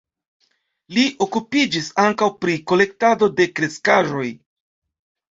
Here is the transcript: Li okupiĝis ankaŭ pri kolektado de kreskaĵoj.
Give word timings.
Li 0.97 1.01
okupiĝis 1.25 1.89
ankaŭ 2.03 2.29
pri 2.45 2.55
kolektado 2.71 3.29
de 3.41 3.47
kreskaĵoj. 3.59 4.25